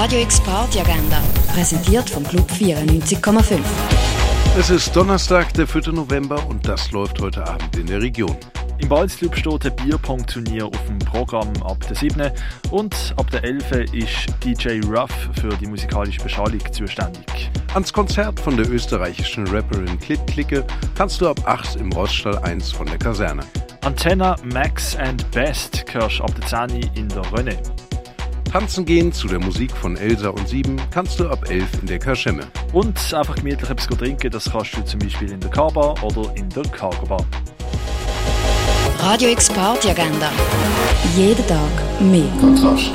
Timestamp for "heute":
7.20-7.44